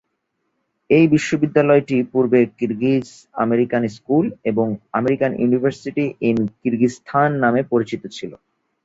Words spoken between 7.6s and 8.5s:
পরিচিত ছিল।